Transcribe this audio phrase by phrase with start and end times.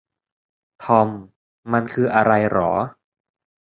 [0.83, 1.09] ทอม
[1.71, 2.71] มันคืออะไรหรอ